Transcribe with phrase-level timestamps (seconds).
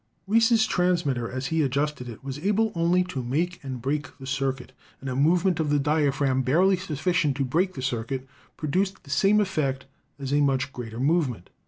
[0.25, 4.71] Reis' transmitter, as he adjusted it, was able only to make and break the circuit,
[4.99, 8.27] and a movement of the dia phragm barely sufficient to break the circuit
[8.57, 9.85] produced the same effect
[10.17, 11.51] as a much greater movement.